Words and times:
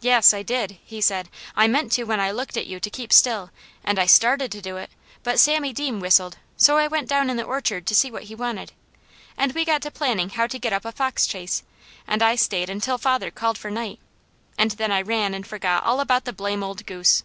"Yes 0.00 0.32
I 0.32 0.42
did!" 0.42 0.78
he 0.82 1.02
said. 1.02 1.28
"I 1.54 1.68
meant 1.68 1.92
to 1.92 2.04
when 2.04 2.20
I 2.20 2.30
looked 2.30 2.56
at 2.56 2.66
you 2.66 2.80
to 2.80 2.88
keep 2.88 3.12
still, 3.12 3.50
and 3.84 3.98
I 3.98 4.06
started 4.06 4.50
to 4.52 4.62
do 4.62 4.78
it, 4.78 4.88
but 5.22 5.38
Sammy 5.38 5.74
Deam 5.74 6.00
whistled, 6.00 6.38
so 6.56 6.78
I 6.78 6.86
went 6.88 7.06
down 7.06 7.28
in 7.28 7.36
the 7.36 7.42
orchard 7.42 7.86
to 7.86 7.94
see 7.94 8.10
what 8.10 8.22
he 8.22 8.34
wanted, 8.34 8.72
and 9.36 9.52
we 9.52 9.66
got 9.66 9.82
to 9.82 9.90
planning 9.90 10.30
how 10.30 10.46
to 10.46 10.58
get 10.58 10.72
up 10.72 10.86
a 10.86 10.92
fox 10.92 11.26
chase, 11.26 11.62
and 12.06 12.22
I 12.22 12.34
stayed 12.34 12.70
until 12.70 12.96
father 12.96 13.30
called 13.30 13.58
for 13.58 13.70
night, 13.70 13.98
and 14.56 14.70
then 14.70 14.90
I 14.90 15.02
ran 15.02 15.34
and 15.34 15.46
forgot 15.46 15.84
all 15.84 16.00
about 16.00 16.24
the 16.24 16.32
blame 16.32 16.62
old 16.62 16.86
goose." 16.86 17.22